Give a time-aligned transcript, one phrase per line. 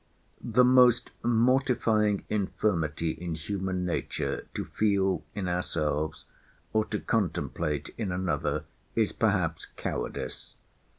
[0.43, 6.25] The most mortifying infirmity in human nature, to feel in ourselves,
[6.73, 8.63] or to contemplate in another,
[8.95, 10.55] is, perhaps, cowardice.